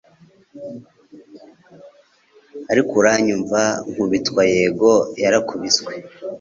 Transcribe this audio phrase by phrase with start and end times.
[2.71, 3.61] Ariko uranyumva
[3.91, 4.91] nkubitwa yego
[5.23, 5.91] yarakubiswe